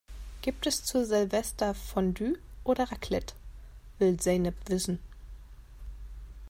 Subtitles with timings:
[0.41, 3.35] "Gibt es zu Silvester Fondue oder Raclette?",
[3.99, 4.97] will Zeynep wissen.